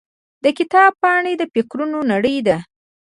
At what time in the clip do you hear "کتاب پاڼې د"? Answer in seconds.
0.57-1.43